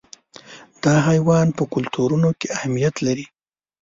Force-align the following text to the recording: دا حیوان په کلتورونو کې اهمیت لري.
دا 0.83 0.95
حیوان 1.09 1.47
په 1.57 1.63
کلتورونو 1.73 2.29
کې 2.39 2.47
اهمیت 2.57 2.95
لري. 3.07 3.25